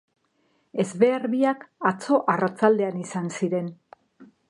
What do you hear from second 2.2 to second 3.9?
arratsaldean izan ziren.